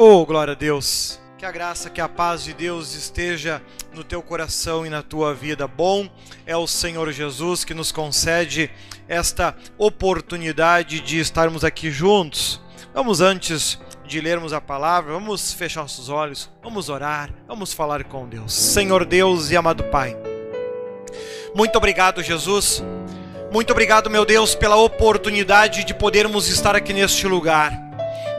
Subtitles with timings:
[0.00, 1.18] Oh, glória a Deus.
[1.36, 3.60] Que a graça, que a paz de Deus esteja
[3.92, 5.66] no teu coração e na tua vida.
[5.66, 6.08] Bom
[6.46, 8.70] é o Senhor Jesus que nos concede
[9.08, 12.60] esta oportunidade de estarmos aqui juntos.
[12.94, 13.76] Vamos antes
[14.06, 18.52] de lermos a palavra, vamos fechar nossos olhos, vamos orar, vamos falar com Deus.
[18.52, 20.16] Senhor Deus e amado Pai,
[21.56, 22.84] muito obrigado, Jesus.
[23.50, 27.87] Muito obrigado, meu Deus, pela oportunidade de podermos estar aqui neste lugar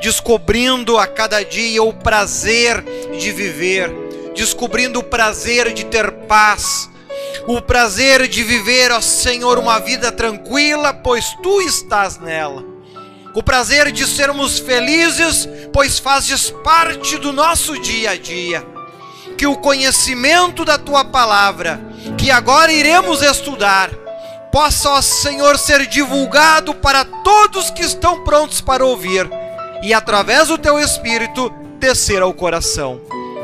[0.02, 2.84] descobrindo a cada dia o prazer
[3.18, 3.92] de viver,
[4.36, 6.90] descobrindo o prazer de ter paz,
[7.48, 12.64] o prazer de viver, ó Senhor, uma vida tranquila, pois tu estás nela.
[13.36, 18.66] O prazer de sermos felizes, pois fazes parte do nosso dia a dia.
[19.38, 21.80] Que o conhecimento da tua palavra,
[22.18, 23.92] que agora iremos estudar,
[24.52, 29.30] possa, ó Senhor, ser divulgado para todos que estão prontos para ouvir
[29.82, 33.02] e através do teu espírito descer ao coração.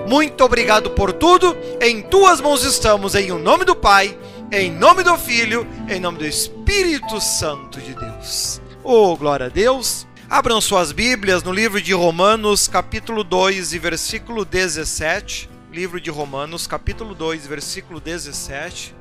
[0.07, 1.55] Muito obrigado por tudo.
[1.81, 4.17] Em tuas mãos estamos, em o nome do Pai,
[4.51, 8.61] em nome do Filho, em nome do Espírito Santo de Deus.
[8.83, 10.05] Oh, glória a Deus.
[10.29, 15.49] Abram suas Bíblias no livro de Romanos, capítulo 2 e versículo 17.
[15.71, 18.95] Livro de Romanos, capítulo 2, versículo 17.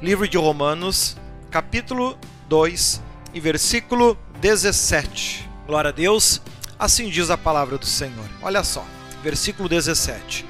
[0.00, 1.16] Livro de Romanos,
[1.50, 3.00] capítulo 2
[3.32, 5.48] e versículo 17.
[5.66, 6.40] Glória a Deus.
[6.82, 8.28] Assim diz a palavra do Senhor.
[8.42, 8.84] Olha só,
[9.22, 10.44] versículo 17: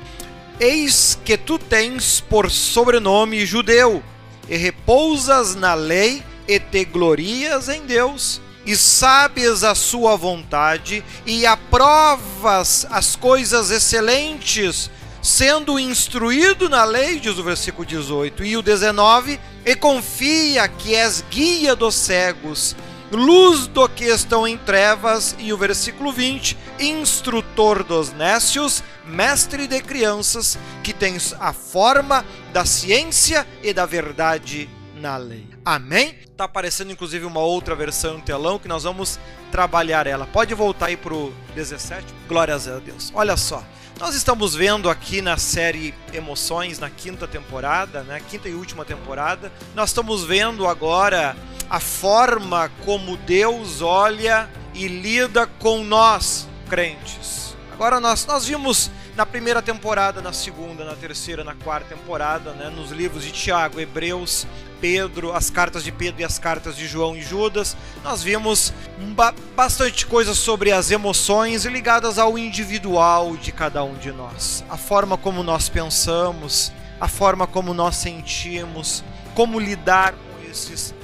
[0.59, 4.03] Eis que tu tens por sobrenome judeu,
[4.49, 11.45] e repousas na lei, e te glorias em Deus, e sabes a sua vontade, e
[11.45, 19.39] aprovas as coisas excelentes, sendo instruído na lei, diz o versículo 18, e o 19,
[19.67, 22.75] e confia que és guia dos cegos
[23.13, 29.81] luz do que estão em trevas, e o versículo 20, instrutor dos nécios, mestre de
[29.83, 35.47] crianças, que tens a forma da ciência e da verdade na lei.
[35.65, 36.17] Amém?
[36.23, 39.19] Está aparecendo inclusive uma outra versão no telão que nós vamos
[39.51, 40.27] trabalhar ela.
[40.27, 42.07] Pode voltar aí para o 17?
[42.29, 43.13] Glórias a Deus.
[43.15, 43.63] Olha só.
[44.01, 48.21] Nós estamos vendo aqui na série Emoções, na quinta temporada, né?
[48.29, 49.53] Quinta e última temporada.
[49.77, 51.37] Nós estamos vendo agora
[51.73, 57.57] a forma como Deus olha e lida com nós, crentes.
[57.73, 62.69] Agora nós, nós vimos na primeira temporada, na segunda, na terceira, na quarta temporada, né,
[62.69, 64.47] nos livros de Tiago, Hebreus,
[64.83, 68.75] Pedro, as cartas de Pedro e as cartas de João e Judas, nós vimos
[69.15, 74.77] ba bastante coisa sobre as emoções ligadas ao individual de cada um de nós, a
[74.77, 79.03] forma como nós pensamos, a forma como nós sentimos,
[79.35, 80.95] como lidar com esses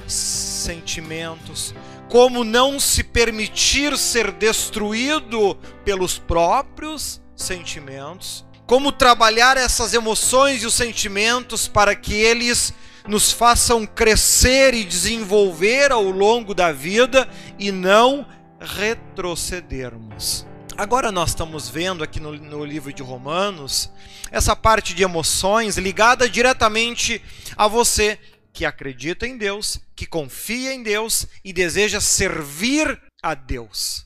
[0.59, 1.73] sentimentos,
[2.09, 10.73] como não se permitir ser destruído pelos próprios sentimentos, como trabalhar essas emoções e os
[10.73, 12.73] sentimentos para que eles
[13.07, 17.27] nos façam crescer e desenvolver ao longo da vida
[17.57, 18.27] e não
[18.59, 20.45] retrocedermos.
[20.77, 23.89] Agora nós estamos vendo aqui no, no, livro de Romanos
[24.31, 27.21] essa parte de emoções ligada diretamente
[27.57, 28.17] a você
[28.59, 34.05] que acredita em Deus, que confia em Deus e deseja servir a Deus.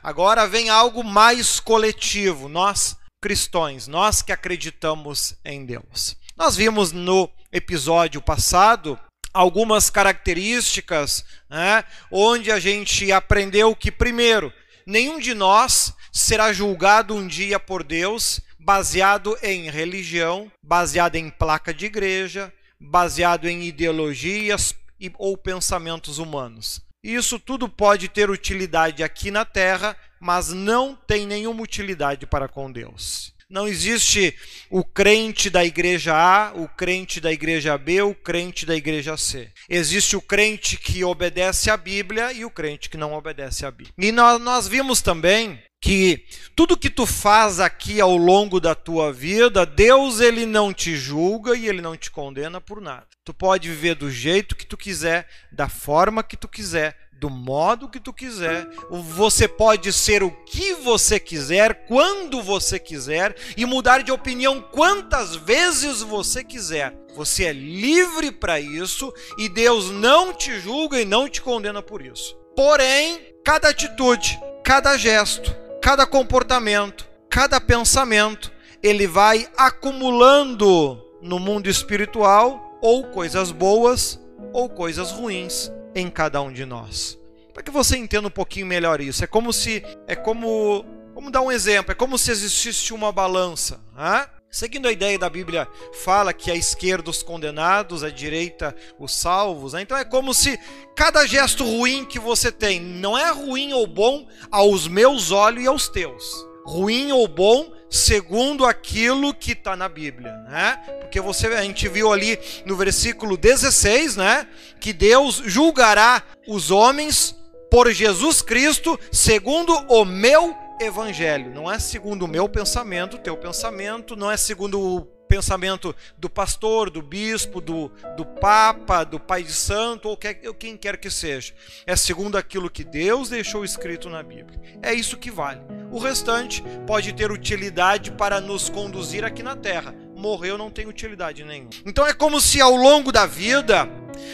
[0.00, 6.16] Agora vem algo mais coletivo, nós cristãos, nós que acreditamos em Deus.
[6.36, 8.96] Nós vimos no episódio passado
[9.34, 14.52] algumas características né, onde a gente aprendeu que, primeiro,
[14.86, 21.74] nenhum de nós será julgado um dia por Deus baseado em religião, baseado em placa
[21.74, 24.74] de igreja, baseado em ideologias
[25.18, 26.80] ou pensamentos humanos.
[27.02, 32.70] Isso tudo pode ter utilidade aqui na Terra, mas não tem nenhuma utilidade para com
[32.70, 33.32] Deus.
[33.50, 34.34] Não existe
[34.70, 39.52] o crente da igreja A, o crente da igreja B, o crente da igreja C.
[39.68, 43.92] Existe o crente que obedece à Bíblia e o crente que não obedece à Bíblia.
[43.98, 49.12] E nós, nós vimos também que tudo que tu faz aqui ao longo da tua
[49.12, 53.08] vida, Deus ele não te julga e ele não te condena por nada.
[53.24, 57.88] Tu pode viver do jeito que tu quiser, da forma que tu quiser, do modo
[57.88, 58.68] que tu quiser.
[58.90, 65.34] Você pode ser o que você quiser, quando você quiser e mudar de opinião quantas
[65.34, 66.94] vezes você quiser.
[67.16, 72.00] Você é livre para isso e Deus não te julga e não te condena por
[72.06, 72.36] isso.
[72.54, 78.50] Porém, cada atitude, cada gesto, cada comportamento, cada pensamento,
[78.82, 84.18] ele vai acumulando no mundo espiritual ou coisas boas
[84.52, 87.18] ou coisas ruins em cada um de nós.
[87.52, 91.42] Para que você entenda um pouquinho melhor isso, é como se é como Vamos dar
[91.42, 93.80] um exemplo: é como se existisse uma balança.
[93.96, 94.26] Né?
[94.54, 95.66] Seguindo a ideia da Bíblia,
[96.04, 99.72] fala que à esquerda os condenados, à direita os salvos.
[99.72, 99.80] Né?
[99.80, 100.60] Então é como se
[100.94, 105.66] cada gesto ruim que você tem não é ruim ou bom aos meus olhos e
[105.66, 106.46] aos teus.
[106.66, 110.76] Ruim ou bom segundo aquilo que está na Bíblia, né?
[111.00, 114.46] Porque você, a gente viu ali no versículo 16, né?
[114.78, 117.34] Que Deus julgará os homens
[117.70, 121.50] por Jesus Cristo segundo o meu evangelho.
[121.54, 126.90] Não é segundo o meu pensamento, teu pensamento, não é segundo o pensamento do pastor,
[126.90, 131.54] do bispo, do, do papa, do pai de santo, ou quem quer que seja.
[131.86, 134.60] É segundo aquilo que Deus deixou escrito na Bíblia.
[134.82, 135.62] É isso que vale.
[135.90, 139.94] O restante pode ter utilidade para nos conduzir aqui na terra.
[140.14, 141.70] Morreu não tem utilidade nenhuma.
[141.86, 143.88] Então é como se ao longo da vida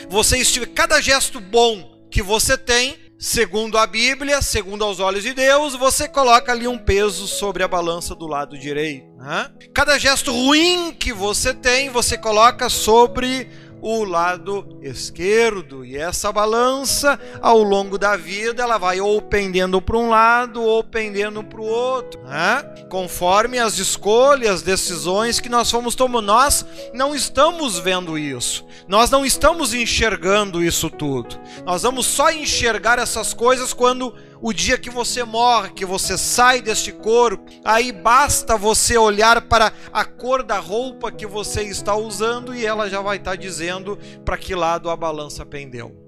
[0.08, 5.34] você estiver cada gesto bom que você tem segundo a Bíblia, segundo aos olhos de
[5.34, 9.08] Deus, você coloca ali um peso sobre a balança do lado direito.
[9.16, 9.50] Né?
[9.74, 13.48] Cada gesto ruim que você tem, você coloca sobre
[13.80, 15.84] o lado esquerdo.
[15.84, 20.82] E essa balança, ao longo da vida, ela vai ou pendendo para um lado ou
[20.82, 22.62] pendendo para o outro, né?
[22.88, 26.26] conforme as escolhas, decisões que nós fomos tomando.
[26.26, 31.38] Nós não estamos vendo isso, nós não estamos enxergando isso tudo.
[31.64, 36.60] Nós vamos só enxergar essas coisas quando o dia que você morre, que você sai
[36.60, 42.54] deste corpo, aí basta você olhar para a cor da roupa que você está usando
[42.54, 46.07] e ela já vai estar dizendo para que lado a balança pendeu.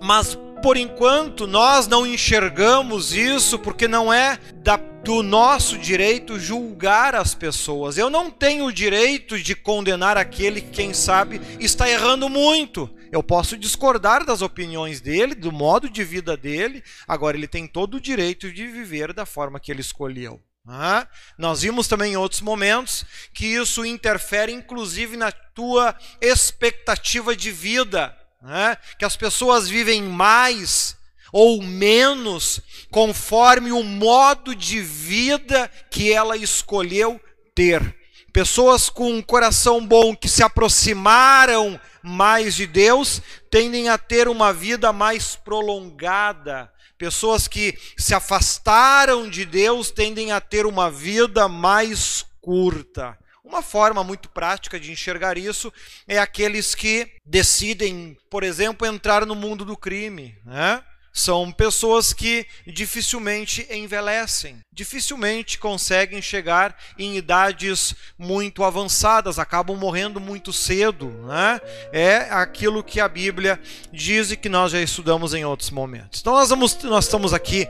[0.00, 7.16] Mas por enquanto nós não enxergamos isso porque não é da, do nosso direito julgar
[7.16, 7.98] as pessoas.
[7.98, 12.88] Eu não tenho o direito de condenar aquele que, quem sabe, está errando muito.
[13.10, 17.96] Eu posso discordar das opiniões dele, do modo de vida dele, agora ele tem todo
[17.96, 20.40] o direito de viver da forma que ele escolheu.
[20.66, 23.04] Ah, nós vimos também em outros momentos
[23.34, 28.76] que isso interfere inclusive na tua expectativa de vida, né?
[28.98, 30.96] que as pessoas vivem mais
[31.32, 32.60] ou menos
[32.90, 37.20] conforme o modo de vida que ela escolheu
[37.54, 37.96] ter.
[38.32, 44.52] Pessoas com um coração bom que se aproximaram mais de Deus tendem a ter uma
[44.52, 46.70] vida mais prolongada.
[46.98, 53.16] Pessoas que se afastaram de Deus tendem a ter uma vida mais curta.
[53.52, 55.70] Uma forma muito prática de enxergar isso
[56.08, 60.34] é aqueles que decidem, por exemplo, entrar no mundo do crime.
[60.42, 60.82] Né?
[61.12, 70.50] São pessoas que dificilmente envelhecem, dificilmente conseguem chegar em idades muito avançadas, acabam morrendo muito
[70.50, 71.10] cedo.
[71.10, 71.60] Né?
[71.92, 73.60] É aquilo que a Bíblia
[73.92, 76.20] diz e que nós já estudamos em outros momentos.
[76.22, 77.68] Então nós, vamos, nós estamos aqui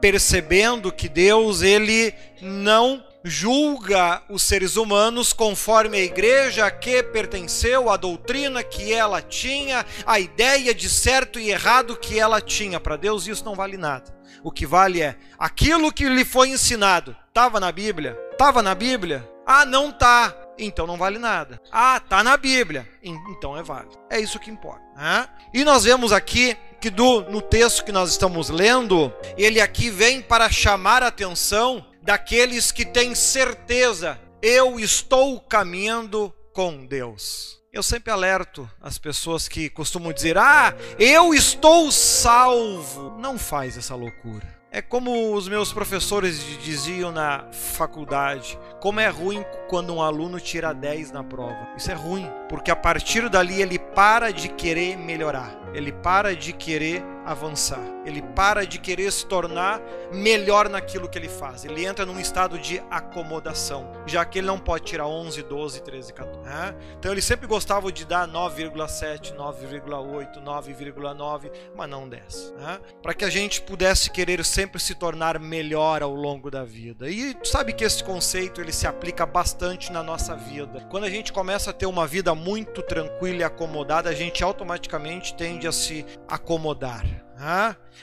[0.00, 2.12] percebendo que Deus ele
[2.42, 9.20] não julga os seres humanos conforme a igreja a que pertenceu, a doutrina que ela
[9.20, 12.80] tinha, a ideia de certo e errado que ela tinha.
[12.80, 14.14] Para Deus isso não vale nada.
[14.42, 17.16] O que vale é aquilo que lhe foi ensinado.
[17.28, 18.18] Estava na Bíblia?
[18.32, 19.28] Estava na Bíblia?
[19.46, 20.34] Ah, não tá.
[20.58, 21.60] Então não vale nada.
[21.72, 22.88] Ah, tá na Bíblia.
[23.02, 23.98] Então é válido.
[24.08, 24.82] É isso que importa.
[24.96, 25.28] Né?
[25.52, 30.22] E nós vemos aqui que do, no texto que nós estamos lendo, ele aqui vem
[30.22, 37.60] para chamar a atenção daqueles que têm certeza, eu estou caminhando com Deus.
[37.72, 43.16] Eu sempre alerto as pessoas que costumam dizer: "Ah, eu estou salvo".
[43.18, 44.60] Não faz essa loucura.
[44.72, 50.72] É como os meus professores diziam na faculdade: como é ruim quando um aluno tira
[50.72, 51.68] 10 na prova.
[51.76, 56.52] Isso é ruim, porque a partir dali ele para de querer melhorar, ele para de
[56.52, 59.80] querer avançar, ele para de querer se tornar
[60.12, 61.64] melhor naquilo que ele faz.
[61.64, 66.12] Ele entra num estado de acomodação, já que ele não pode tirar 11, 12, 13,
[66.12, 66.40] 14.
[66.40, 66.74] Né?
[66.98, 72.54] Então ele sempre gostava de dar 9,7, 9,8, 9,9, mas não 10.
[72.56, 72.80] Né?
[73.02, 77.08] Para que a gente pudesse querer sempre se tornar melhor ao longo da vida.
[77.08, 80.86] E sabe que esse conceito ele se aplica bastante na nossa vida.
[80.90, 85.34] Quando a gente começa a ter uma vida muito tranquila e acomodada, a gente automaticamente
[85.34, 87.04] tende a se acomodar.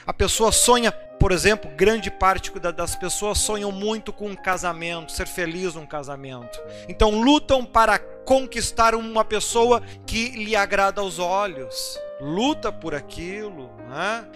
[0.06, 5.26] A pessoa sonha, por exemplo, grande parte das pessoas sonham muito com um casamento, ser
[5.26, 6.60] feliz num casamento.
[6.88, 11.98] Então lutam para conquistar uma pessoa que lhe agrada aos olhos.
[12.20, 13.70] Luta por aquilo,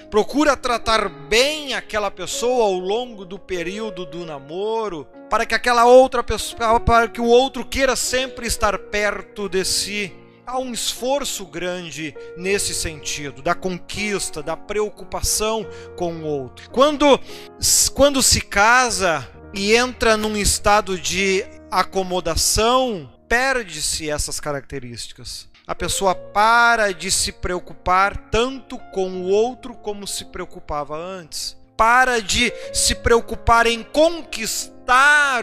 [0.08, 6.22] procura tratar bem aquela pessoa ao longo do período do namoro, para que aquela outra
[6.22, 12.14] pessoa, para que o outro queira sempre estar perto de si há um esforço grande
[12.36, 16.70] nesse sentido, da conquista, da preocupação com o outro.
[16.70, 17.20] Quando,
[17.94, 25.48] quando se casa e entra num estado de acomodação, perde-se essas características.
[25.66, 31.56] A pessoa para de se preocupar tanto com o outro como se preocupava antes.
[31.76, 34.81] Para de se preocupar em conquistar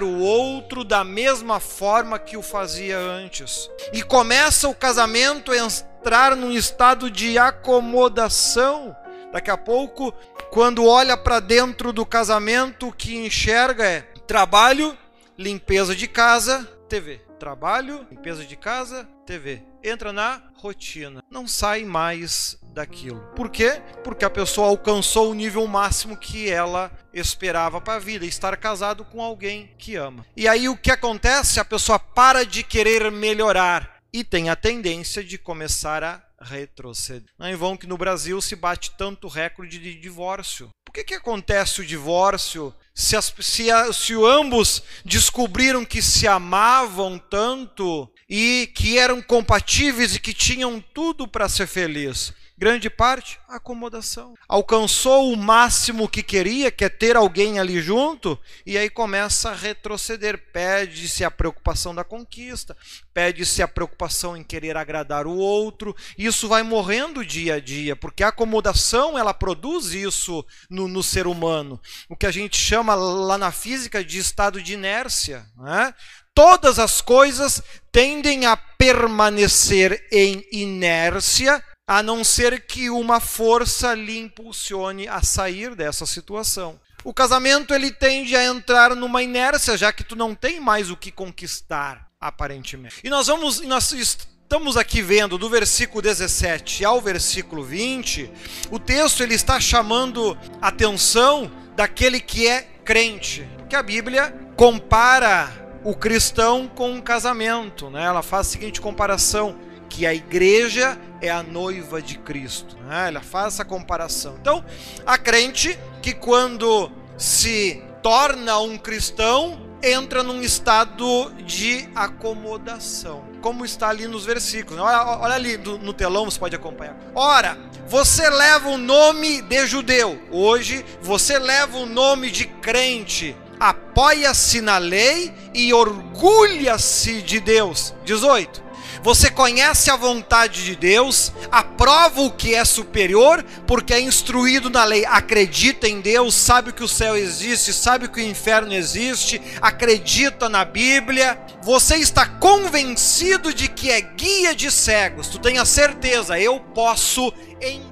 [0.03, 3.69] o outro da mesma forma que o fazia antes.
[3.91, 8.95] E começa o casamento a entrar num estado de acomodação.
[9.31, 10.13] Daqui a pouco,
[10.51, 14.95] quando olha para dentro do casamento, o que enxerga é trabalho,
[15.37, 17.21] limpeza de casa, TV.
[17.39, 19.63] Trabalho, limpeza de casa, TV.
[19.83, 21.23] Entra na rotina.
[21.29, 23.19] Não sai mais daquilo.
[23.35, 23.81] Por quê?
[24.03, 29.03] Porque a pessoa alcançou o nível máximo que ela esperava para a vida, estar casado
[29.03, 30.25] com alguém que ama.
[30.35, 31.59] E aí o que acontece?
[31.59, 37.29] A pessoa para de querer melhorar e tem a tendência de começar a retroceder.
[37.37, 40.69] Não é vão que no Brasil se bate tanto recorde de divórcio.
[40.85, 46.27] Por que, que acontece o divórcio se, as, se, a, se ambos descobriram que se
[46.27, 52.33] amavam tanto e que eram compatíveis e que tinham tudo para ser feliz?
[52.59, 54.33] Grande parte, acomodação.
[54.45, 59.55] Alcançou o máximo que queria, que é ter alguém ali junto, e aí começa a
[59.55, 60.51] retroceder.
[60.51, 62.75] Pede-se a preocupação da conquista,
[63.13, 65.95] pede-se a preocupação em querer agradar o outro.
[66.17, 71.27] Isso vai morrendo dia a dia, porque a acomodação ela produz isso no, no ser
[71.27, 71.79] humano.
[72.09, 75.45] O que a gente chama lá na física de estado de inércia.
[75.55, 75.93] Né?
[76.33, 84.19] Todas as coisas tendem a permanecer em inércia a não ser que uma força lhe
[84.19, 86.79] impulsione a sair dessa situação.
[87.03, 90.95] O casamento ele tende a entrar numa inércia, já que tu não tem mais o
[90.95, 92.97] que conquistar, aparentemente.
[93.03, 98.29] E nós vamos nós estamos aqui vendo do versículo 17 ao versículo 20,
[98.69, 105.95] o texto ele está chamando atenção daquele que é crente, que a Bíblia compara o
[105.95, 108.03] cristão com um casamento, né?
[108.03, 109.57] Ela faz a seguinte comparação:
[109.89, 112.77] que a igreja é a noiva de Cristo.
[112.87, 113.07] Né?
[113.07, 114.35] Ela faz essa comparação.
[114.39, 114.63] Então,
[115.05, 123.23] a crente que quando se torna um cristão, entra num estado de acomodação.
[123.41, 124.81] Como está ali nos versículos.
[124.81, 126.95] Olha, olha ali no telão, você pode acompanhar.
[127.15, 130.21] Ora, você leva o nome de judeu.
[130.31, 133.35] Hoje, você leva o nome de crente.
[133.59, 137.93] Apoia-se na lei e orgulha-se de Deus.
[138.05, 138.68] 18.
[139.01, 144.83] Você conhece a vontade de Deus, aprova o que é superior, porque é instruído na
[144.83, 150.49] lei, acredita em Deus, sabe que o céu existe, sabe que o inferno existe, acredita
[150.49, 151.39] na Bíblia.
[151.63, 155.27] Você está convencido de que é guia de cegos.
[155.27, 157.89] Tu tem a certeza, eu posso ensinar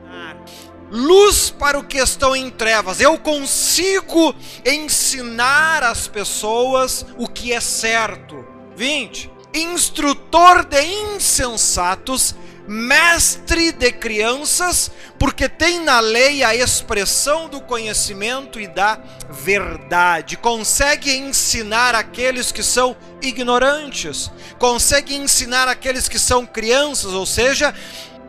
[0.90, 3.00] luz para o que estão em trevas.
[3.00, 4.36] Eu consigo
[4.66, 8.46] ensinar às pessoas o que é certo.
[8.76, 12.36] 20 instrutor de insensatos,
[12.68, 19.00] mestre de crianças, porque tem na lei a expressão do conhecimento e da
[19.30, 20.36] verdade.
[20.36, 27.74] Consegue ensinar aqueles que são ignorantes, consegue ensinar aqueles que são crianças, ou seja,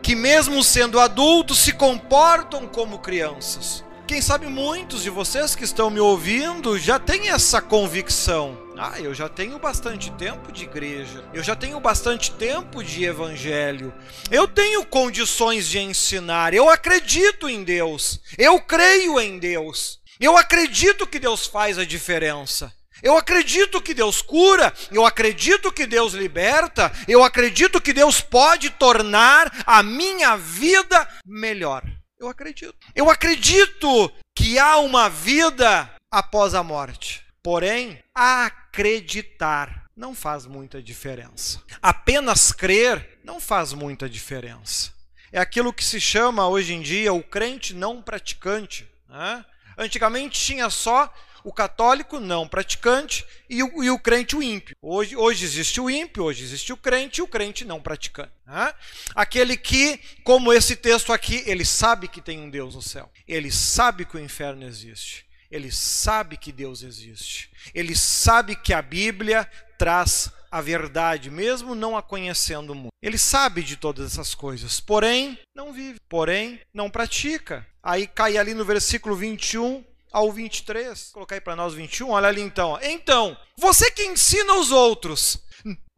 [0.01, 3.83] que mesmo sendo adultos se comportam como crianças.
[4.09, 8.57] Quem sabe muitos de vocês que estão me ouvindo já têm essa convicção.
[8.75, 13.93] Ah, eu já tenho bastante tempo de igreja, eu já tenho bastante tempo de evangelho,
[14.31, 21.05] eu tenho condições de ensinar, eu acredito em Deus, eu creio em Deus, eu acredito
[21.05, 22.73] que Deus faz a diferença.
[23.03, 28.71] Eu acredito que Deus cura, eu acredito que Deus liberta, eu acredito que Deus pode
[28.71, 31.83] tornar a minha vida melhor.
[32.19, 32.75] Eu acredito.
[32.93, 37.25] Eu acredito que há uma vida após a morte.
[37.41, 41.61] Porém, acreditar não faz muita diferença.
[41.81, 44.91] Apenas crer não faz muita diferença.
[45.31, 48.89] É aquilo que se chama hoje em dia o crente não praticante.
[49.07, 49.45] Né?
[49.77, 54.75] Antigamente tinha só o católico não praticante e o, e o crente o ímpio.
[54.81, 58.31] Hoje, hoje existe o ímpio, hoje existe o crente e o crente não praticante.
[58.45, 58.73] Né?
[59.15, 63.51] Aquele que, como esse texto aqui, ele sabe que tem um Deus no céu, ele
[63.51, 69.49] sabe que o inferno existe, ele sabe que Deus existe, ele sabe que a Bíblia
[69.77, 72.89] traz a verdade, mesmo não a conhecendo muito.
[73.01, 77.65] Ele sabe de todas essas coisas, porém não vive, porém não pratica.
[77.81, 81.05] Aí cai ali no versículo 21 ao 23.
[81.05, 82.09] Vou colocar aí para nós 21.
[82.09, 82.77] Olha ali então.
[82.81, 85.37] Então, você que ensina os outros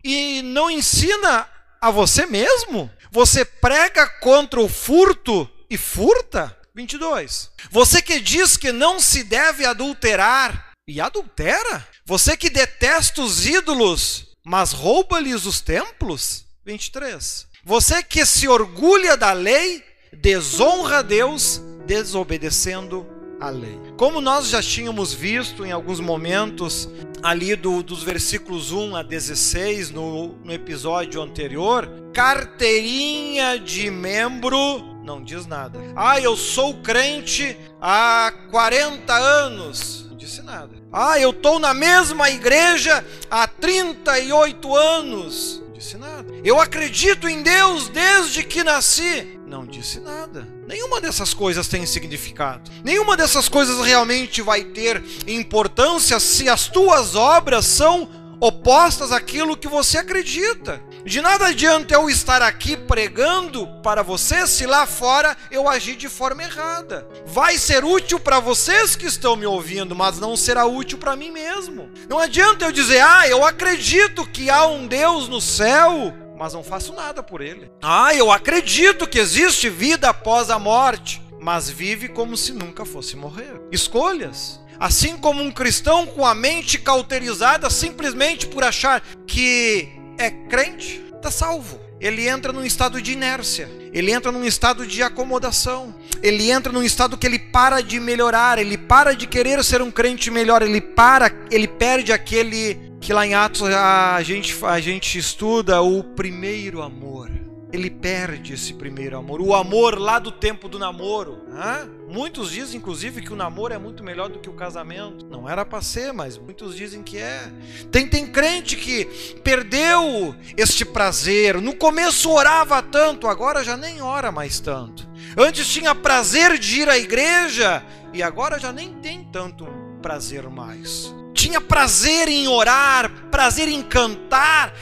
[0.03, 1.47] e não ensina
[1.79, 2.91] a você mesmo?
[3.11, 6.57] Você prega contra o furto e furta?
[6.73, 7.51] 22.
[7.69, 11.87] Você que diz que não se deve adulterar e adultera?
[12.05, 16.45] Você que detesta os ídolos, mas rouba-lhes os templos?
[16.65, 17.47] 23.
[17.63, 23.77] Você que se orgulha da lei, desonra a Deus, desobedecendo a lei.
[23.97, 26.87] Como nós já tínhamos visto em alguns momentos
[27.23, 35.23] ali do, dos versículos 1 a 16 no, no episódio anterior, carteirinha de membro não
[35.23, 35.79] diz nada.
[35.95, 40.05] Ah, eu sou crente há 40 anos.
[40.09, 40.75] Não disse nada.
[40.93, 45.61] Ah, eu estou na mesma igreja há 38 anos.
[45.65, 46.31] Não disse nada.
[46.43, 49.39] Eu acredito em Deus desde que nasci.
[49.51, 50.47] Não disse nada.
[50.65, 52.71] Nenhuma dessas coisas tem significado.
[52.85, 59.67] Nenhuma dessas coisas realmente vai ter importância se as tuas obras são opostas àquilo que
[59.67, 60.81] você acredita.
[61.03, 66.07] De nada adianta eu estar aqui pregando para você se lá fora eu agir de
[66.07, 67.05] forma errada.
[67.25, 71.29] Vai ser útil para vocês que estão me ouvindo, mas não será útil para mim
[71.29, 71.91] mesmo.
[72.07, 76.63] Não adianta eu dizer, ah, eu acredito que há um Deus no céu, mas não
[76.63, 77.71] faço nada por ele.
[77.83, 83.15] Ah, eu acredito que existe vida após a morte, mas vive como se nunca fosse
[83.15, 83.61] morrer.
[83.71, 84.59] Escolhas.
[84.79, 91.29] Assim como um cristão com a mente cauterizada simplesmente por achar que é crente, está
[91.29, 91.79] salvo.
[91.99, 95.93] Ele entra num estado de inércia, ele entra num estado de acomodação,
[96.23, 99.91] ele entra num estado que ele para de melhorar, ele para de querer ser um
[99.91, 105.17] crente melhor, ele para, ele perde aquele que lá em Atos a gente, a gente
[105.17, 107.29] estuda o primeiro amor
[107.73, 111.43] ele perde esse primeiro amor, o amor lá do tempo do namoro.
[111.47, 111.89] Né?
[112.09, 115.25] Muitos dizem, inclusive, que o namoro é muito melhor do que o casamento.
[115.25, 117.49] Não era para ser, mas muitos dizem que é.
[117.89, 119.05] Tem, tem crente que
[119.43, 121.61] perdeu este prazer.
[121.61, 125.09] No começo orava tanto, agora já nem ora mais tanto.
[125.37, 129.65] Antes tinha prazer de ir à igreja e agora já nem tem tanto
[130.01, 131.20] prazer mais.
[131.41, 134.75] Tinha prazer em orar, prazer em cantar,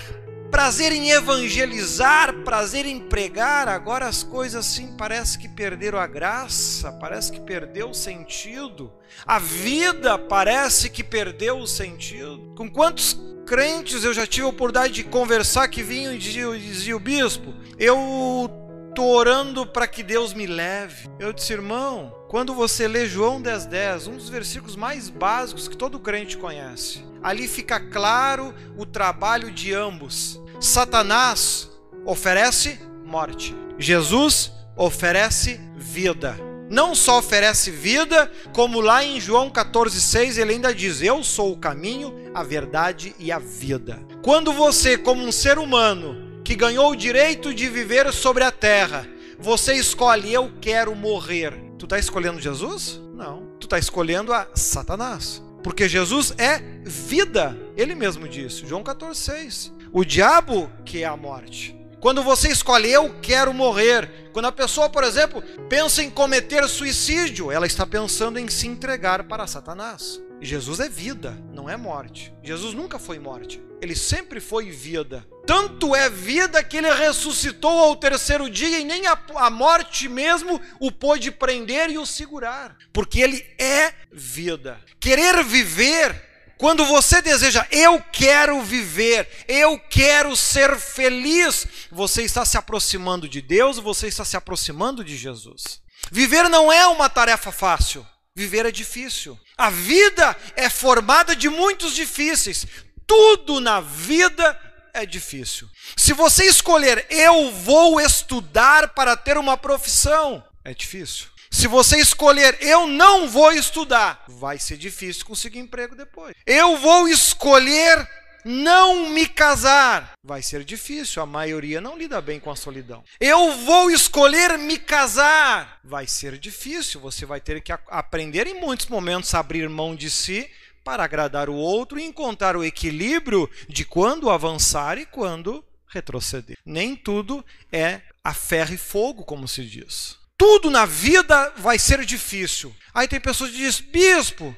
[0.52, 6.92] prazer em evangelizar, prazer em pregar, agora as coisas assim parece que perderam a graça,
[6.92, 8.92] parece que perdeu o sentido.
[9.26, 12.54] A vida parece que perdeu o sentido.
[12.58, 16.98] Com quantos crentes eu já tive a oportunidade de conversar que vinham e diziam, dizia
[16.98, 18.52] o bispo, eu
[18.94, 21.10] tô orando para que Deus me leve.
[21.20, 25.78] Eu disse, irmão, quando você lê João 10:10, 10, um dos versículos mais básicos que
[25.78, 30.40] todo crente conhece, ali fica claro o trabalho de ambos.
[30.60, 31.70] Satanás
[32.06, 33.56] oferece morte.
[33.78, 36.38] Jesus oferece vida.
[36.70, 41.58] Não só oferece vida, como lá em João 14,6 ele ainda diz: Eu sou o
[41.58, 44.00] caminho, a verdade e a vida.
[44.22, 49.08] Quando você, como um ser humano que ganhou o direito de viver sobre a terra,
[49.38, 51.54] você escolhe, eu quero morrer.
[51.78, 53.00] Tu está escolhendo Jesus?
[53.14, 53.52] Não.
[53.60, 55.44] Tu está escolhendo a Satanás.
[55.64, 57.56] Porque Jesus é vida.
[57.78, 59.72] Ele mesmo disse, João 14,6.
[59.94, 61.79] O diabo que é a morte.
[62.00, 64.30] Quando você escolhe, eu quero morrer.
[64.32, 69.24] Quando a pessoa, por exemplo, pensa em cometer suicídio, ela está pensando em se entregar
[69.24, 70.22] para Satanás.
[70.42, 72.34] Jesus é vida, não é morte.
[72.42, 75.28] Jesus nunca foi morte, ele sempre foi vida.
[75.46, 80.62] Tanto é vida que ele ressuscitou ao terceiro dia e nem a, a morte mesmo
[80.80, 84.80] o pôde prender e o segurar, porque ele é vida.
[85.00, 86.29] Querer viver
[86.60, 93.42] quando você deseja, eu quero viver, eu quero ser feliz, você está se aproximando de
[93.42, 95.82] Deus, você está se aproximando de Jesus.
[96.12, 99.40] Viver não é uma tarefa fácil, viver é difícil.
[99.58, 102.68] A vida é formada de muitos difíceis.
[103.08, 104.60] Tudo na vida
[104.94, 105.66] é difícil.
[105.96, 111.28] Se você escolher, eu vou estudar para ter uma profissão, é difícil.
[111.52, 116.36] Se você escolher, eu não vou estudar, vai ser difícil conseguir emprego depois.
[116.46, 118.08] Eu vou escolher
[118.46, 123.04] não me casar, vai ser difícil, a maioria não lida bem com a solidão.
[123.20, 128.88] Eu vou escolher me casar, vai ser difícil, você vai ter que aprender em muitos
[128.88, 130.50] momentos a abrir mão de si
[130.84, 136.58] para agradar o outro e encontrar o equilíbrio de quando avançar e quando retroceder.
[136.66, 142.06] Nem tudo é a ferro e fogo, como se diz tudo na vida vai ser
[142.06, 142.74] difícil.
[142.94, 144.56] Aí tem pessoas que dizem, bispo,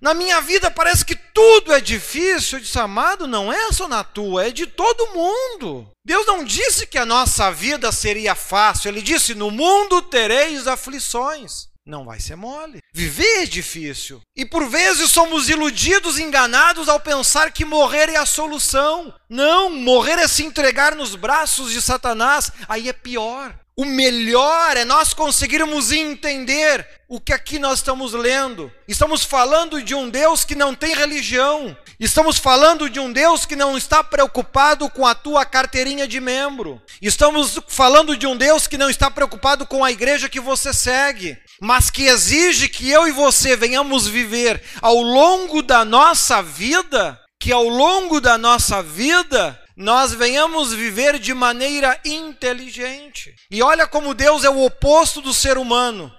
[0.00, 2.58] na minha vida parece que tudo é difícil.
[2.58, 5.90] Eu disse, amado, não é só na tua, é de todo mundo.
[6.06, 11.68] Deus não disse que a nossa vida seria fácil, Ele disse: no mundo tereis aflições.
[11.84, 12.78] Não vai ser mole.
[12.94, 14.20] Viver é difícil.
[14.36, 19.12] E por vezes somos iludidos, enganados ao pensar que morrer é a solução.
[19.28, 22.52] Não, morrer é se entregar nos braços de Satanás.
[22.68, 23.58] Aí é pior.
[23.80, 28.70] O melhor é nós conseguirmos entender o que aqui nós estamos lendo.
[28.86, 31.74] Estamos falando de um Deus que não tem religião.
[31.98, 36.78] Estamos falando de um Deus que não está preocupado com a tua carteirinha de membro.
[37.00, 41.38] Estamos falando de um Deus que não está preocupado com a igreja que você segue,
[41.58, 47.50] mas que exige que eu e você venhamos viver ao longo da nossa vida, que
[47.50, 53.34] ao longo da nossa vida nós venhamos viver de maneira inteligente.
[53.50, 56.14] E olha como Deus é o oposto do ser humano.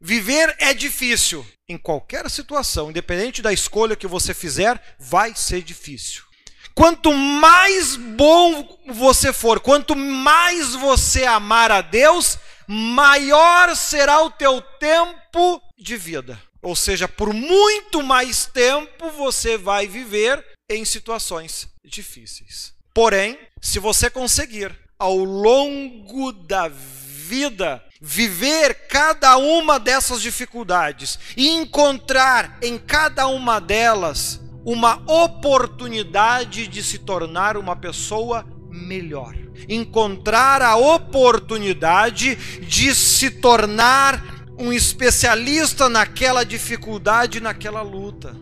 [0.00, 1.44] Viver é difícil.
[1.68, 6.22] Em qualquer situação, independente da escolha que você fizer, vai ser difícil.
[6.72, 14.62] Quanto mais bom você for, quanto mais você amar a Deus, maior será o teu
[14.78, 16.40] tempo de vida.
[16.62, 22.78] Ou seja, por muito mais tempo você vai viver em situações difíceis.
[22.92, 32.58] Porém, se você conseguir, ao longo da vida, viver cada uma dessas dificuldades e encontrar
[32.62, 39.34] em cada uma delas uma oportunidade de se tornar uma pessoa melhor.
[39.68, 44.22] Encontrar a oportunidade de se tornar
[44.58, 48.36] um especialista naquela dificuldade, naquela luta.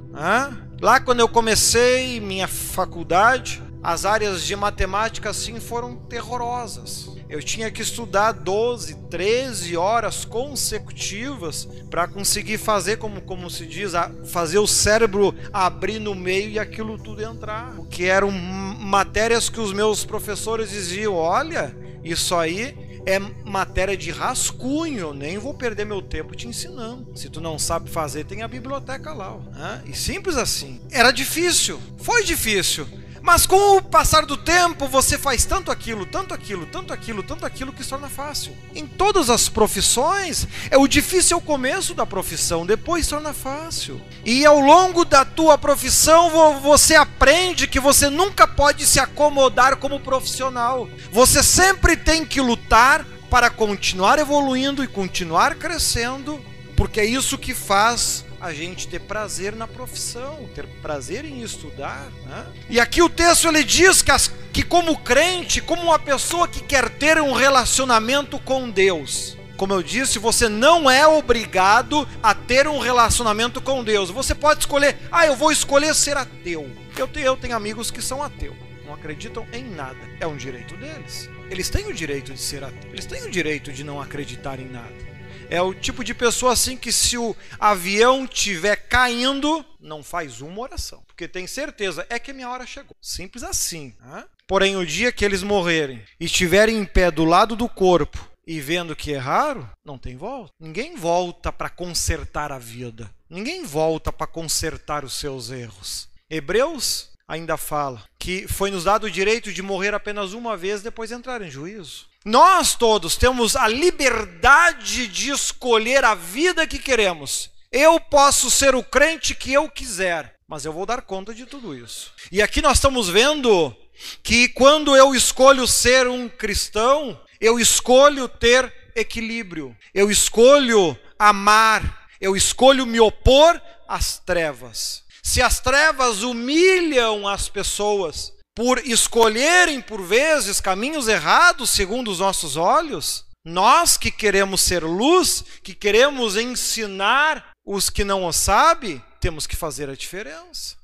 [0.81, 7.09] Lá quando eu comecei minha faculdade, as áreas de matemática assim foram terrorosas.
[7.29, 13.93] Eu tinha que estudar 12, 13 horas consecutivas para conseguir fazer, como, como se diz,
[14.33, 17.75] fazer o cérebro abrir no meio e aquilo tudo entrar.
[17.91, 25.13] Que eram matérias que os meus professores diziam: olha, isso aí é matéria de rascunho,
[25.13, 27.11] nem vou perder meu tempo te ensinando.
[27.15, 29.37] Se tu não sabe fazer, tem a biblioteca lá.
[29.53, 29.83] Né?
[29.87, 30.81] E simples assim.
[30.91, 32.87] Era difícil, foi difícil.
[33.23, 37.45] Mas com o passar do tempo, você faz tanto aquilo, tanto aquilo, tanto aquilo, tanto
[37.45, 38.57] aquilo que se torna fácil.
[38.75, 43.33] Em todas as profissões, é o difícil é o começo da profissão, depois se torna
[43.33, 44.01] fácil.
[44.25, 50.01] E ao longo da tua profissão, você aprende que você nunca pode se acomodar como
[50.01, 50.89] profissional.
[51.13, 56.41] Você sempre tem que lutar para continuar evoluindo e continuar crescendo,
[56.77, 62.09] porque é isso que faz a gente ter prazer na profissão, ter prazer em estudar.
[62.25, 62.47] Né?
[62.71, 66.61] E aqui o texto ele diz que, as, que, como crente, como uma pessoa que
[66.61, 72.69] quer ter um relacionamento com Deus, como eu disse, você não é obrigado a ter
[72.69, 74.09] um relacionamento com Deus.
[74.09, 76.71] Você pode escolher, ah, eu vou escolher ser ateu.
[76.97, 79.99] Eu tenho, eu tenho amigos que são ateus, não acreditam em nada.
[80.21, 81.29] É um direito deles.
[81.51, 82.93] Eles têm o direito de ser ateus.
[82.93, 85.18] Eles têm o direito de não acreditar em nada.
[85.51, 90.61] É o tipo de pessoa assim que se o avião tiver caindo, não faz uma
[90.61, 92.95] oração, porque tem certeza é que minha hora chegou.
[93.01, 93.95] Simples assim.
[94.01, 94.25] Né?
[94.47, 98.61] Porém, o dia que eles morrerem e estiverem em pé do lado do corpo e
[98.61, 100.53] vendo que erraram, não tem volta.
[100.59, 103.11] Ninguém volta para consertar a vida.
[103.29, 106.09] Ninguém volta para consertar os seus erros.
[106.31, 111.13] Hebreus ainda fala que foi nos dado o direito de morrer apenas uma vez depois
[111.13, 112.07] entrar em juízo.
[112.29, 117.51] Nós todos temos a liberdade de escolher a vida que queremos.
[117.73, 121.75] Eu posso ser o crente que eu quiser, mas eu vou dar conta de tudo
[121.75, 122.13] isso.
[122.31, 123.75] E aqui nós estamos vendo
[124.23, 132.37] que quando eu escolho ser um cristão, eu escolho ter equilíbrio, eu escolho amar, eu
[132.37, 135.03] escolho me opor às trevas.
[135.23, 142.57] Se as trevas humilham as pessoas, por escolherem por vezes caminhos errados segundo os nossos
[142.57, 149.47] olhos, nós que queremos ser luz, que queremos ensinar os que não o sabem, temos
[149.47, 150.77] que fazer a diferença.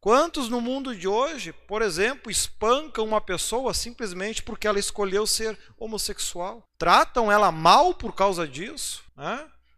[0.00, 5.58] Quantos no mundo de hoje, por exemplo, espancam uma pessoa simplesmente porque ela escolheu ser
[5.78, 6.64] homossexual?
[6.78, 9.04] Tratam ela mal por causa disso?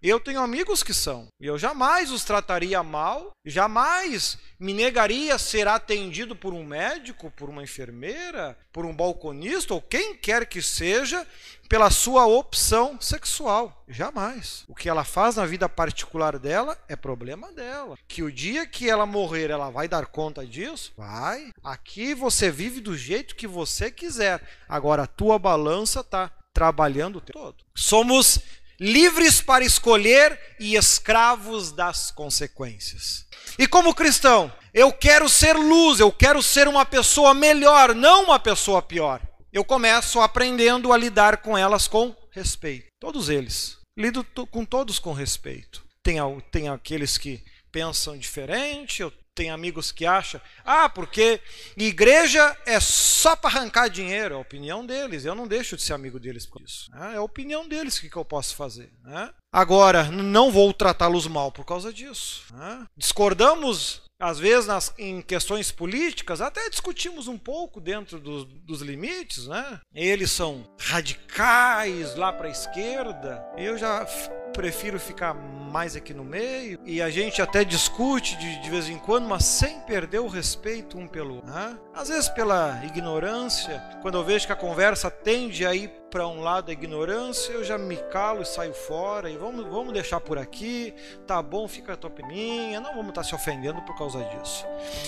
[0.02, 5.38] Eu tenho amigos que são, e eu jamais os trataria mal, jamais me negaria a
[5.38, 10.60] ser atendido por um médico, por uma enfermeira, por um balconista ou quem quer que
[10.60, 11.24] seja,
[11.68, 13.84] pela sua opção sexual.
[13.86, 14.64] Jamais.
[14.66, 17.96] O que ela faz na vida particular dela é problema dela.
[18.08, 20.92] Que o dia que ela morrer, ela vai dar conta disso?
[20.96, 21.50] Vai.
[21.62, 24.42] Aqui você vive do jeito que você quiser.
[24.68, 27.64] Agora a tua balança está trabalhando o tempo todo.
[27.74, 28.40] Somos
[28.82, 33.24] livres para escolher e escravos das consequências.
[33.56, 38.40] E como cristão, eu quero ser luz, eu quero ser uma pessoa melhor, não uma
[38.40, 39.22] pessoa pior.
[39.52, 42.86] Eu começo aprendendo a lidar com elas com respeito.
[42.98, 43.78] Todos eles.
[43.96, 45.84] lido com todos com respeito.
[46.02, 46.16] Tem,
[46.50, 47.40] tem aqueles que
[47.70, 51.40] pensam diferente, eu tenho amigos que acham, ah, porque
[51.76, 55.94] igreja é só para arrancar dinheiro, é a opinião deles, eu não deixo de ser
[55.94, 56.90] amigo deles por isso.
[56.90, 57.14] Né?
[57.14, 58.92] É a opinião deles, o que, que eu posso fazer?
[59.02, 59.32] Né?
[59.52, 62.44] Agora, não vou tratá-los mal por causa disso.
[62.52, 62.86] Né?
[62.96, 69.48] Discordamos às vezes nas, em questões políticas, até discutimos um pouco dentro do, dos limites,
[69.48, 69.80] né?
[69.92, 74.06] Eles são radicais lá para a esquerda, eu já
[74.52, 78.98] prefiro ficar mais aqui no meio e a gente até discute de, de vez em
[78.98, 81.50] quando, mas sem perder o respeito um pelo outro.
[81.50, 81.78] Né?
[81.94, 86.42] Às vezes pela ignorância, quando eu vejo que a conversa tende a ir para um
[86.42, 90.36] lado da ignorância, eu já me calo e saio fora e vamos, vamos deixar por
[90.36, 90.92] aqui,
[91.26, 94.66] tá bom, fica a tua opinião, não vamos estar tá se ofendendo por causa disso.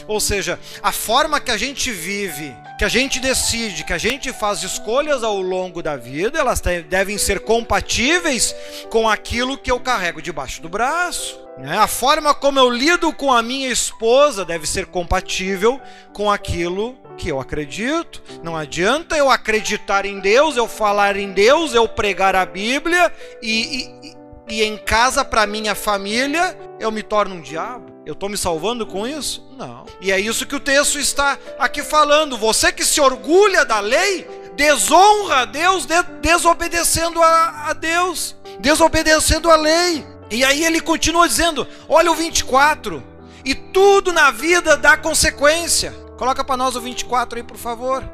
[0.08, 4.32] Ou seja, a forma que a gente vive, que a gente decide, que a gente
[4.32, 8.56] faz escolhas ao longo da vida, elas devem ser compatíveis
[8.88, 11.40] com aquilo que eu carrego debaixo do braço.
[11.58, 11.76] Né?
[11.76, 15.80] A forma como eu lido com a minha esposa deve ser compatível
[16.12, 18.22] com aquilo que eu acredito.
[18.42, 24.14] Não adianta eu acreditar em Deus, eu falar em Deus, eu pregar a Bíblia e,
[24.48, 27.92] e, e em casa para minha família eu me torno um diabo.
[28.06, 29.48] Eu estou me salvando com isso?
[29.56, 29.86] Não.
[30.00, 32.36] E é isso que o texto está aqui falando.
[32.36, 35.86] Você que se orgulha da lei, desonra a Deus,
[36.20, 40.06] desobedecendo a, a Deus, desobedecendo a lei.
[40.30, 43.02] E aí ele continua dizendo: olha o 24,
[43.44, 45.92] e tudo na vida dá consequência.
[46.16, 48.08] Coloca para nós o 24 aí, por favor.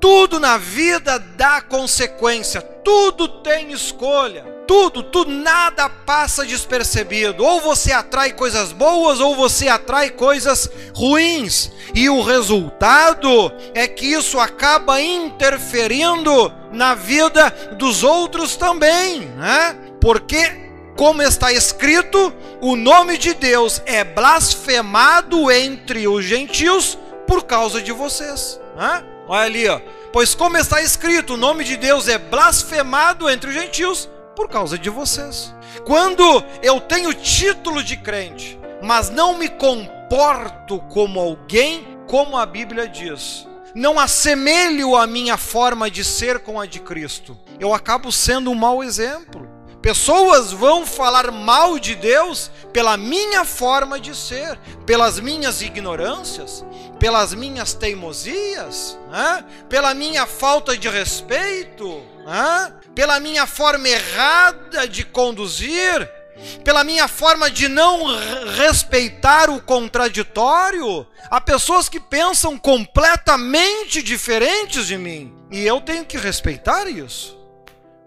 [0.00, 7.44] Tudo na vida dá consequência, tudo tem escolha, tudo, tudo, nada passa despercebido.
[7.44, 11.70] Ou você atrai coisas boas, ou você atrai coisas ruins.
[11.94, 19.76] E o resultado é que isso acaba interferindo na vida dos outros também, né?
[20.00, 27.82] Porque como está escrito, o nome de Deus é blasfemado entre os gentios por causa
[27.82, 28.58] de vocês.
[28.74, 29.04] Né?
[29.28, 29.80] Olha ali, ó.
[30.12, 34.78] Pois como está escrito, o nome de Deus é blasfemado entre os gentios por causa
[34.78, 35.54] de vocês.
[35.84, 42.88] Quando eu tenho título de crente, mas não me comporto como alguém, como a Bíblia
[42.88, 48.50] diz, não assemelho a minha forma de ser com a de Cristo, eu acabo sendo
[48.50, 49.55] um mau exemplo.
[49.86, 56.64] Pessoas vão falar mal de Deus pela minha forma de ser, pelas minhas ignorâncias,
[56.98, 59.44] pelas minhas teimosias, né?
[59.68, 62.74] pela minha falta de respeito, né?
[62.96, 66.10] pela minha forma errada de conduzir,
[66.64, 68.08] pela minha forma de não
[68.56, 71.06] respeitar o contraditório.
[71.30, 77.36] Há pessoas que pensam completamente diferentes de mim e eu tenho que respeitar isso.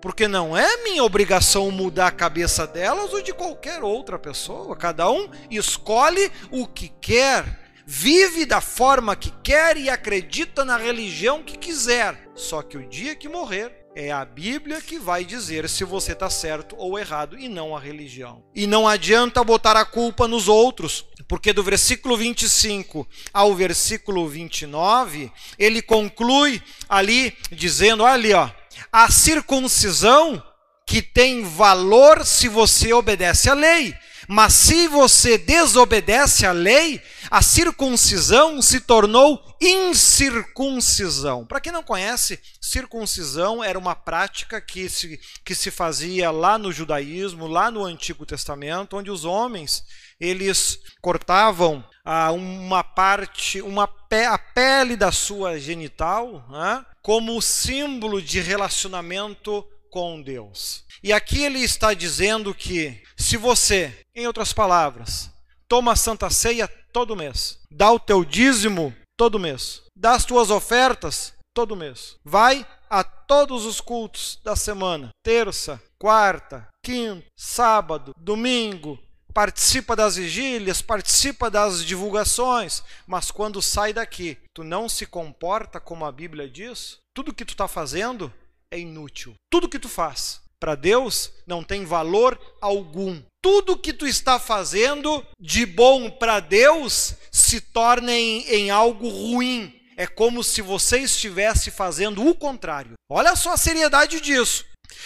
[0.01, 4.75] Porque não é minha obrigação mudar a cabeça delas ou de qualquer outra pessoa.
[4.75, 11.43] Cada um escolhe o que quer, vive da forma que quer e acredita na religião
[11.43, 12.29] que quiser.
[12.33, 16.29] Só que o dia que morrer, é a Bíblia que vai dizer se você está
[16.29, 18.43] certo ou errado e não a religião.
[18.55, 25.31] E não adianta botar a culpa nos outros, porque do versículo 25 ao versículo 29,
[25.57, 28.49] ele conclui ali dizendo: olha ali, ó,
[28.91, 30.43] a circuncisão
[30.85, 33.95] que tem valor se você obedece à lei.
[34.27, 41.45] Mas se você desobedece à lei, a circuncisão se tornou incircuncisão.
[41.45, 46.71] Para quem não conhece, circuncisão era uma prática que se, que se fazia lá no
[46.71, 49.83] judaísmo, lá no Antigo Testamento, onde os homens
[50.19, 58.21] eles cortavam ah, uma parte, uma pe a pele da sua genital, né, como símbolo
[58.21, 60.83] de relacionamento com Deus.
[61.03, 65.29] E aqui ele está dizendo que se você, em outras palavras,
[65.67, 70.49] toma a santa ceia todo mês, dá o teu dízimo todo mês, dá as tuas
[70.49, 78.97] ofertas todo mês, vai a todos os cultos da semana, terça, quarta, quinta, sábado, domingo,
[79.33, 86.05] participa das vigílias, participa das divulgações, mas quando sai daqui, tu não se comporta como
[86.05, 88.33] a Bíblia diz, tudo que tu está fazendo
[88.71, 89.33] é inútil.
[89.51, 93.21] Tudo que tu faz para Deus não tem valor algum.
[93.41, 99.73] Tudo que tu está fazendo de bom para Deus se torna em, em algo ruim.
[99.95, 102.93] É como se você estivesse fazendo o contrário.
[103.09, 104.65] Olha só a seriedade disso.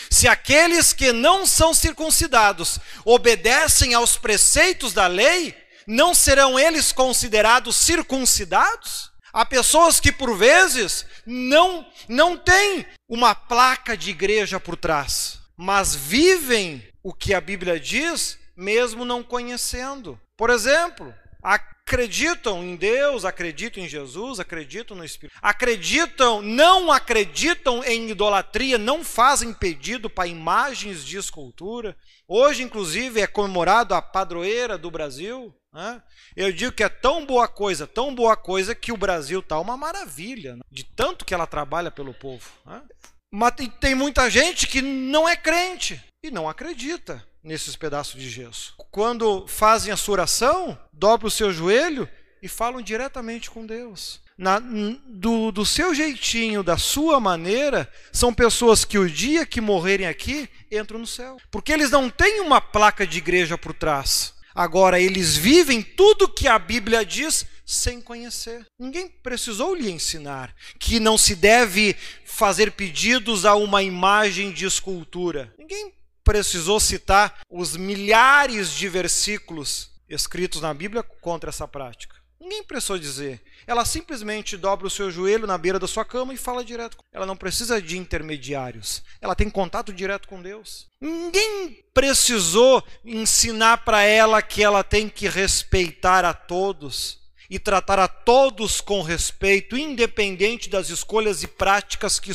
[0.10, 5.56] Se aqueles que não são circuncidados obedecem aos preceitos da lei,
[5.88, 9.12] não serão eles considerados circuncidados?
[9.34, 15.40] Há pessoas que por vezes não não têm uma placa de igreja por trás.
[15.58, 20.20] mas vivem o que a Bíblia diz, mesmo não conhecendo.
[20.36, 21.14] Por exemplo,
[21.86, 25.38] acreditam em Deus, acreditam em Jesus, acreditam no Espírito.
[25.42, 31.96] Acreditam, não acreditam em idolatria, não fazem pedido para imagens de escultura.
[32.28, 35.54] Hoje, inclusive, é comemorado a padroeira do Brasil.
[35.72, 36.02] Né?
[36.36, 39.78] Eu digo que é tão boa coisa, tão boa coisa, que o Brasil está uma
[39.78, 40.62] maravilha, né?
[40.72, 42.50] de tanto que ela trabalha pelo povo.
[42.66, 42.82] Né?
[43.32, 48.74] Mas tem muita gente que não é crente e não acredita nesses pedaços de gesso.
[48.90, 52.08] Quando fazem a sua oração, dobram o seu joelho
[52.42, 54.22] e falam diretamente com Deus.
[54.38, 60.08] Na, do, do seu jeitinho, da sua maneira, são pessoas que o dia que morrerem
[60.08, 61.38] aqui entram no céu.
[61.52, 64.34] Porque eles não têm uma placa de igreja por trás.
[64.56, 68.66] Agora, eles vivem tudo que a Bíblia diz sem conhecer.
[68.80, 75.54] Ninguém precisou lhe ensinar que não se deve fazer pedidos a uma imagem de escultura.
[75.58, 82.16] Ninguém precisou citar os milhares de versículos escritos na Bíblia contra essa prática.
[82.44, 83.42] Ninguém precisou dizer.
[83.66, 86.98] Ela simplesmente dobra o seu joelho na beira da sua cama e fala direto.
[87.14, 89.02] Ela não precisa de intermediários.
[89.22, 90.88] Ela tem contato direto com Deus.
[91.00, 98.08] Ninguém precisou ensinar para ela que ela tem que respeitar a todos e tratar a
[98.10, 102.32] todos com respeito, independente das escolhas e práticas que,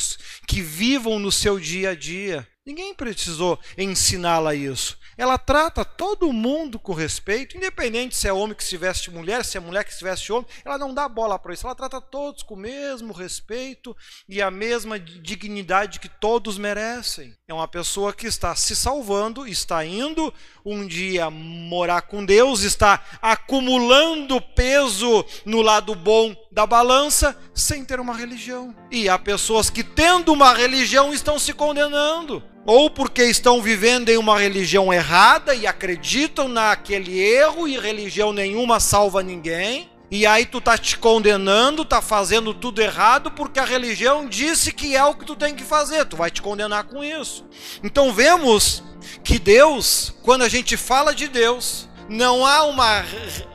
[0.47, 2.47] que vivam no seu dia a dia.
[2.69, 4.95] Ninguém precisou ensiná-la isso.
[5.17, 9.57] Ela trata todo mundo com respeito, independente se é homem que se veste mulher, se
[9.57, 11.65] é mulher que se veste homem, ela não dá bola para isso.
[11.65, 13.97] Ela trata todos com o mesmo respeito
[14.29, 17.35] e a mesma dignidade que todos merecem.
[17.47, 20.31] É uma pessoa que está se salvando, está indo
[20.63, 27.99] um dia morar com Deus, está acumulando peso no lado bom da balança sem ter
[27.99, 28.75] uma religião.
[28.91, 34.17] E há pessoas que, tendo uma religião, estão se condenando ou porque estão vivendo em
[34.17, 39.89] uma religião errada e acreditam naquele erro e religião nenhuma salva ninguém.
[40.11, 44.95] E aí tu tá te condenando, tá fazendo tudo errado porque a religião disse que
[44.95, 46.05] é o que tu tem que fazer.
[46.05, 47.45] Tu vai te condenar com isso.
[47.83, 48.83] Então vemos
[49.23, 53.05] que Deus, quando a gente fala de Deus, não há uma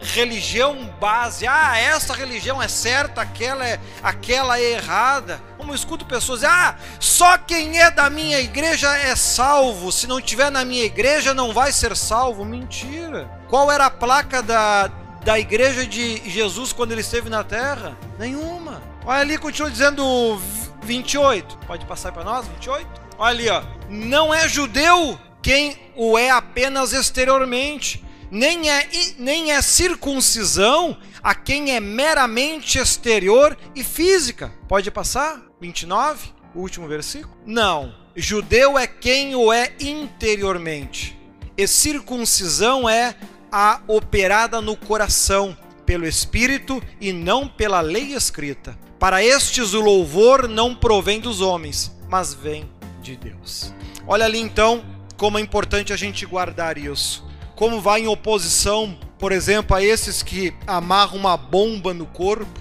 [0.01, 1.45] religião base.
[1.45, 5.43] Ah, essa religião é certa, aquela é, aquela é errada.
[5.64, 9.90] Como eu escuto pessoas ah, só quem é da minha igreja é salvo.
[9.90, 12.44] Se não tiver na minha igreja, não vai ser salvo.
[12.44, 13.31] Mentira.
[13.48, 14.88] Qual era a placa da,
[15.24, 17.96] da igreja de Jesus quando ele esteve na terra?
[18.18, 18.83] Nenhuma.
[19.07, 20.38] Olha ali, continua dizendo
[20.83, 21.57] 28.
[21.66, 22.87] Pode passar para nós, 28?
[23.16, 23.62] Olha ali, ó.
[23.88, 31.70] Não é judeu quem o é apenas exteriormente nem é, nem é circuncisão a quem
[31.70, 34.53] é meramente exterior e física.
[34.68, 35.40] Pode passar?
[35.64, 37.35] 29, o último versículo?
[37.46, 37.94] Não.
[38.14, 41.18] Judeu é quem o é interiormente.
[41.57, 43.14] E circuncisão é
[43.50, 48.79] a operada no coração, pelo Espírito e não pela lei escrita.
[48.98, 52.68] Para estes o louvor não provém dos homens, mas vem
[53.03, 53.72] de Deus.
[54.07, 54.85] Olha ali então
[55.16, 57.24] como é importante a gente guardar isso
[57.55, 62.61] como vai em oposição, por exemplo, a esses que amarram uma bomba no corpo,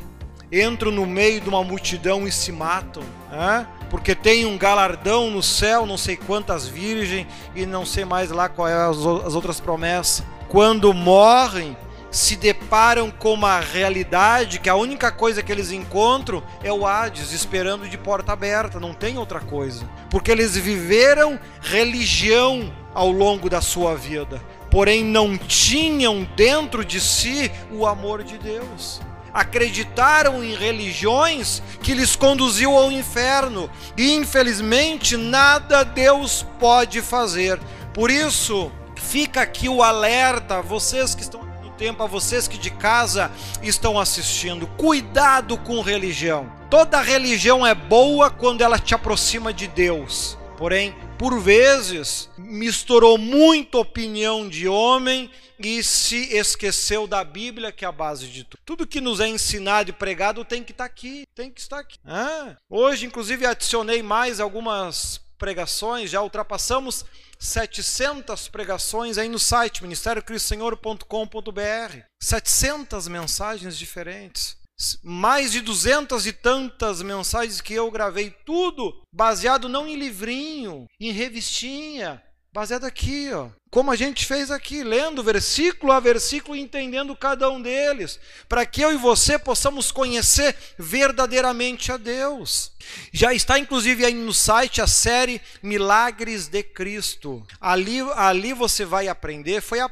[0.62, 3.68] entram no meio de uma multidão e se matam, né?
[3.89, 8.50] porque tem um galardão no céu, não sei quantas virgens e não sei mais lá
[8.50, 10.24] qual é as, as outras promessas.
[10.48, 11.76] Quando morrem,
[12.12, 17.32] se deparam com uma realidade que a única coisa que eles encontram é o Hades
[17.32, 19.84] esperando de porta aberta, não tem outra coisa.
[20.12, 24.39] Porque eles viveram religião ao longo da sua vida
[24.74, 29.00] porém não tinham dentro de si o amor de Deus.
[29.34, 37.60] Acreditaram em religiões que lhes conduziu ao inferno e infelizmente nada Deus pode fazer.
[37.93, 42.69] Por isso, fica aqui o alerta, vocês que estão no tempo, a vocês que de
[42.69, 46.52] casa estão assistindo, cuidado com religião.
[46.69, 50.38] Toda religião é boa quando ela te aproxima de Deus.
[50.58, 57.88] Porém, por vezes, misturou muito opinião de homem e se esqueceu da Bíblia, que é
[57.88, 58.60] a base de tudo.
[58.66, 61.98] Tudo que nos é ensinado e pregado tem que estar aqui, tem que estar aqui.
[62.04, 67.06] Ah, hoje, inclusive, adicionei mais algumas pregações, já ultrapassamos
[67.40, 72.00] 700 pregações aí no site ministériocristosenhor.com.br.
[72.22, 74.62] 700 mensagens diferentes
[75.03, 81.11] mais de duzentas e tantas mensagens que eu gravei, tudo baseado não em livrinho, em
[81.11, 82.21] revistinha,
[82.53, 83.47] Baseado aqui, ó.
[83.71, 88.80] Como a gente fez aqui, lendo versículo a versículo, entendendo cada um deles, para que
[88.80, 92.71] eu e você possamos conhecer verdadeiramente a Deus.
[93.11, 97.43] Já está inclusive aí no site a série Milagres de Cristo.
[97.59, 99.89] Ali, ali você vai aprender, foi a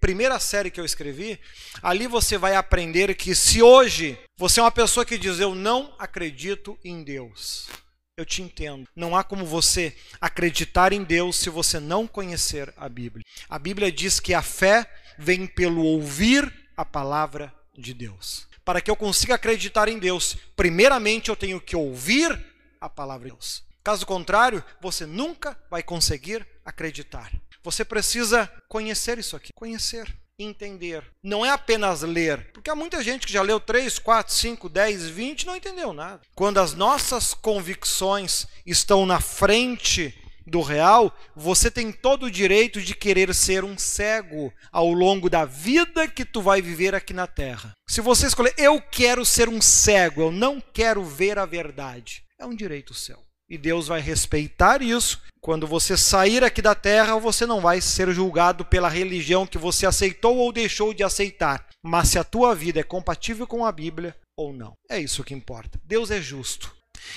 [0.00, 1.38] primeira série que eu escrevi,
[1.82, 5.94] ali você vai aprender que se hoje você é uma pessoa que diz eu não
[5.98, 7.68] acredito em Deus,
[8.16, 8.88] eu te entendo.
[8.94, 13.24] Não há como você acreditar em Deus se você não conhecer a Bíblia.
[13.48, 18.46] A Bíblia diz que a fé vem pelo ouvir a palavra de Deus.
[18.64, 22.42] Para que eu consiga acreditar em Deus, primeiramente eu tenho que ouvir
[22.80, 23.64] a palavra de Deus.
[23.84, 27.30] Caso contrário, você nunca vai conseguir acreditar.
[27.66, 30.06] Você precisa conhecer isso aqui, conhecer,
[30.38, 31.02] entender.
[31.20, 35.08] Não é apenas ler, porque há muita gente que já leu 3, 4, 5, 10,
[35.08, 36.20] 20 e não entendeu nada.
[36.32, 40.14] Quando as nossas convicções estão na frente
[40.46, 45.44] do real, você tem todo o direito de querer ser um cego ao longo da
[45.44, 47.74] vida que tu vai viver aqui na terra.
[47.88, 52.46] Se você escolher, eu quero ser um cego, eu não quero ver a verdade, é
[52.46, 53.25] um direito seu.
[53.48, 55.20] E Deus vai respeitar isso.
[55.40, 59.86] Quando você sair aqui da terra, você não vai ser julgado pela religião que você
[59.86, 64.16] aceitou ou deixou de aceitar, mas se a tua vida é compatível com a Bíblia
[64.36, 64.72] ou não.
[64.90, 65.80] É isso que importa.
[65.84, 66.74] Deus é justo.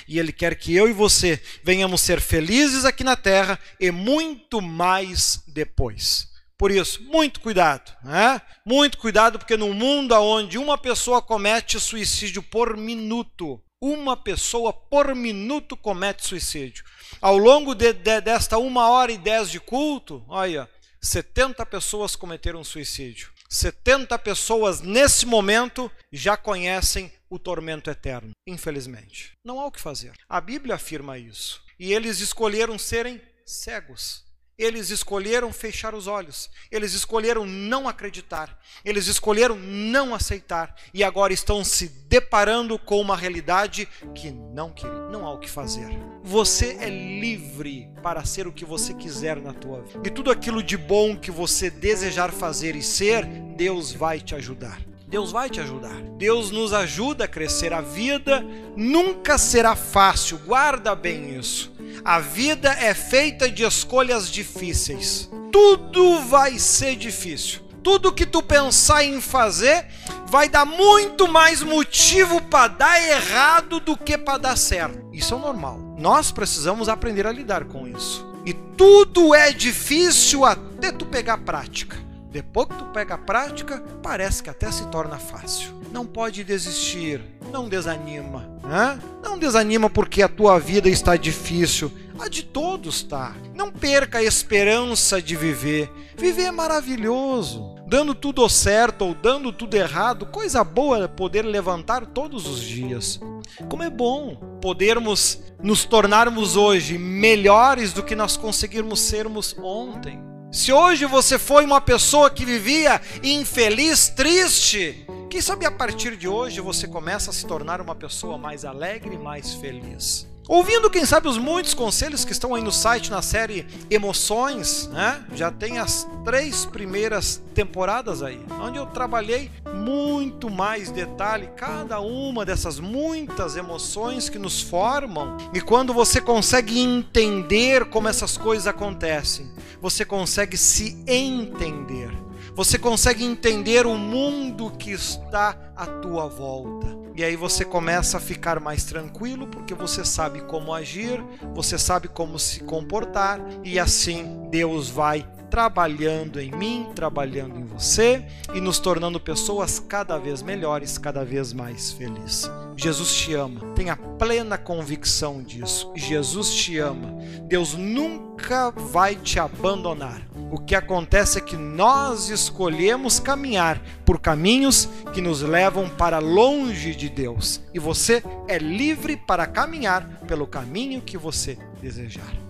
[0.08, 4.62] E Ele quer que eu e você venhamos ser felizes aqui na terra e muito
[4.62, 6.30] mais depois.
[6.60, 8.42] Por isso, muito cuidado, né?
[8.66, 15.16] Muito cuidado, porque no mundo onde uma pessoa comete suicídio por minuto, uma pessoa por
[15.16, 16.84] minuto comete suicídio.
[17.22, 20.70] Ao longo de, de, desta uma hora e dez de culto, olha,
[21.02, 23.32] 70 pessoas cometeram suicídio.
[23.50, 29.34] 70 pessoas nesse momento já conhecem o tormento eterno, infelizmente.
[29.44, 30.14] Não há o que fazer.
[30.28, 31.64] A Bíblia afirma isso.
[31.80, 34.24] E eles escolheram serem cegos.
[34.60, 41.32] Eles escolheram fechar os olhos, eles escolheram não acreditar, eles escolheram não aceitar e agora
[41.32, 45.88] estão se deparando com uma realidade que não queriam, não há o que fazer.
[46.22, 50.02] Você é livre para ser o que você quiser na tua vida.
[50.04, 54.82] E tudo aquilo de bom que você desejar fazer e ser, Deus vai te ajudar.
[55.08, 56.02] Deus vai te ajudar.
[56.18, 57.74] Deus nos ajuda a crescer.
[57.74, 58.46] A vida
[58.76, 60.38] nunca será fácil.
[60.46, 61.72] Guarda bem isso.
[62.04, 65.30] A vida é feita de escolhas difíceis.
[65.52, 67.62] Tudo vai ser difícil.
[67.84, 69.86] Tudo que tu pensar em fazer
[70.28, 75.00] vai dar muito mais motivo para dar errado do que para dar certo.
[75.12, 75.80] Isso é normal.
[75.98, 78.28] Nós precisamos aprender a lidar com isso.
[78.46, 81.98] E tudo é difícil até tu pegar prática.
[82.32, 85.79] Depois que tu pega a prática, parece que até se torna fácil.
[85.92, 87.22] Não pode desistir,
[87.52, 88.50] não desanima.
[88.64, 89.00] Né?
[89.24, 91.92] Não desanima porque a tua vida está difícil.
[92.20, 93.36] A de todos está.
[93.56, 95.92] Não perca a esperança de viver.
[96.18, 97.76] Viver é maravilhoso.
[97.88, 103.20] Dando tudo certo ou dando tudo errado, coisa boa é poder levantar todos os dias.
[103.68, 110.22] Como é bom podermos nos tornarmos hoje melhores do que nós conseguirmos sermos ontem.
[110.52, 116.28] Se hoje você foi uma pessoa que vivia infeliz, triste, quem sabe a partir de
[116.28, 120.28] hoje você começa a se tornar uma pessoa mais alegre e mais feliz.
[120.48, 125.24] Ouvindo, quem sabe, os muitos conselhos que estão aí no site na série Emoções, né?
[125.36, 132.44] Já tem as três primeiras temporadas aí, onde eu trabalhei muito mais detalhe cada uma
[132.44, 135.38] dessas muitas emoções que nos formam.
[135.54, 139.48] E quando você consegue entender como essas coisas acontecem,
[139.80, 142.29] você consegue se entender.
[142.60, 146.88] Você consegue entender o mundo que está à tua volta.
[147.16, 151.24] E aí você começa a ficar mais tranquilo porque você sabe como agir,
[151.56, 158.26] você sabe como se comportar e assim Deus vai trabalhando em mim, trabalhando em você
[158.54, 162.52] e nos tornando pessoas cada vez melhores, cada vez mais felizes.
[162.76, 165.94] Jesus te ama, tenha plena convicção disso.
[165.96, 167.18] Jesus te ama.
[167.48, 170.29] Deus nunca vai te abandonar.
[170.52, 176.96] O que acontece é que nós escolhemos caminhar por caminhos que nos levam para longe
[176.96, 177.62] de Deus.
[177.74, 182.49] E você é livre para caminhar pelo caminho que você desejar.